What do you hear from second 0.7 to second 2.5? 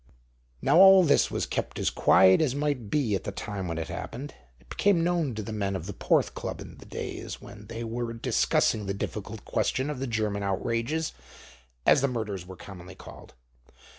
all this was kept as quiet